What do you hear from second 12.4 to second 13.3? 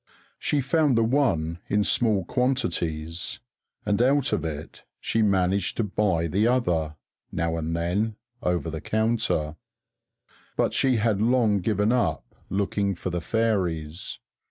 looking for the